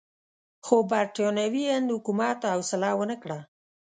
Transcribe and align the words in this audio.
خو 0.65 0.75
برټانوي 0.91 1.63
هند 1.73 1.89
حکومت 1.95 2.39
حوصله 2.53 2.89
ونه 2.97 3.15
کړه. 3.23 3.39